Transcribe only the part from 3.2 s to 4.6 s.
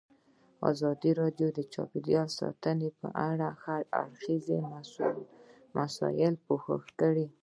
اړه د هر اړخیزو